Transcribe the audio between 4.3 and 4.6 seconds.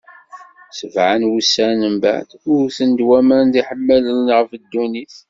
ɣef